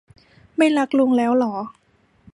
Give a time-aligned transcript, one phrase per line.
[0.57, 1.53] ไม่รักลุงแล้วหรอ